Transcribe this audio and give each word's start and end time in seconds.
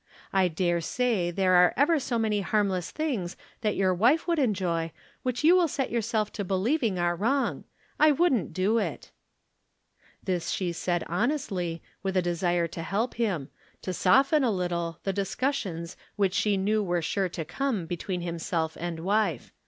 I 0.33 0.47
dare 0.47 0.81
say 0.81 1.29
there 1.29 1.53
are 1.53 1.75
ever 1.77 1.99
so 1.99 2.17
many 2.17 2.41
harmless 2.41 2.89
things 2.89 3.37
that 3.61 3.75
your 3.75 3.93
wife 3.93 4.27
would 4.27 4.39
enjoy 4.39 4.91
wliich 5.23 5.43
you 5.43 5.55
will 5.55 5.67
set 5.67 5.91
yourself 5.91 6.33
to 6.33 6.43
believing 6.43 6.97
are 6.97 7.15
wrong. 7.15 7.65
I 7.99 8.11
wouldn't 8.11 8.51
ck) 8.51 8.57
it." 8.81 9.11
This 10.23 10.49
she 10.49 10.71
said 10.71 11.03
honestly, 11.05 11.83
with 12.01 12.17
a 12.17 12.21
desire 12.23 12.65
to 12.69 12.81
help 12.81 13.13
him— 13.13 13.49
to 13.83 13.93
soften 13.93 14.43
a 14.43 14.49
little 14.49 14.97
the 15.03 15.13
discussions 15.13 15.95
which 16.15 16.33
she 16.33 16.57
knew 16.57 16.81
were 16.81 17.03
sure 17.03 17.29
to 17.29 17.45
come 17.45 17.85
between 17.85 18.23
himseK 18.23 18.75
and 18.79 19.01
wife. 19.01 19.53